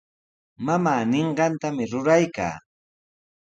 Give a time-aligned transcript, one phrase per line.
[0.65, 2.55] Mamaa ninqantami ruraykaa.